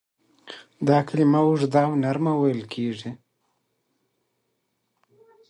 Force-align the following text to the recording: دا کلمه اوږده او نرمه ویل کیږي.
دا 0.87 0.97
کلمه 1.07 1.39
اوږده 1.45 1.81
او 1.87 1.93
نرمه 2.03 2.33
ویل 2.37 2.61
کیږي. 2.73 3.11